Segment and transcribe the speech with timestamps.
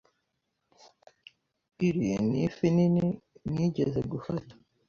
[1.87, 3.05] Iri ni ifi nini
[3.53, 4.53] nigeze gufata.